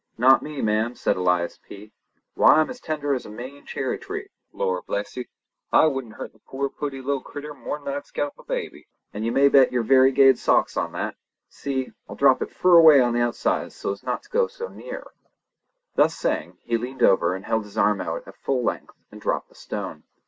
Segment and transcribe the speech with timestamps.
[0.17, 1.91] "Not me, ma'am," said Elias P.
[2.33, 4.29] "Why, I'm as tender as a Maine cherry tree.
[4.51, 5.27] Lor, bless ye.
[5.71, 8.87] I wouldn't hurt the poor pooty little critter more'n I'd scalp a baby.
[9.13, 11.17] An' you may bet your variegated socks on that!
[11.49, 15.11] See, I'll drop it fur away on the outside so's not to go near her!"
[15.93, 19.49] Thus saying, he leaned over and held his arm out at full length and dropped
[19.49, 20.01] the stone.